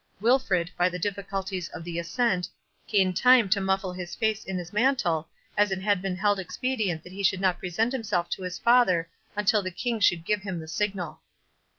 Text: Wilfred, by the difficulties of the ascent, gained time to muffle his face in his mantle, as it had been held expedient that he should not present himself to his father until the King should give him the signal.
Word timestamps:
Wilfred, 0.19 0.71
by 0.75 0.89
the 0.89 0.97
difficulties 0.97 1.69
of 1.69 1.83
the 1.83 1.99
ascent, 1.99 2.49
gained 2.87 3.15
time 3.15 3.47
to 3.49 3.61
muffle 3.61 3.93
his 3.93 4.15
face 4.15 4.43
in 4.43 4.57
his 4.57 4.73
mantle, 4.73 5.29
as 5.55 5.69
it 5.71 5.79
had 5.83 6.01
been 6.01 6.15
held 6.15 6.39
expedient 6.39 7.03
that 7.03 7.13
he 7.13 7.21
should 7.21 7.39
not 7.39 7.59
present 7.59 7.91
himself 7.93 8.27
to 8.31 8.41
his 8.41 8.57
father 8.57 9.07
until 9.35 9.61
the 9.61 9.69
King 9.69 9.99
should 9.99 10.25
give 10.25 10.41
him 10.41 10.59
the 10.59 10.67
signal. 10.67 11.21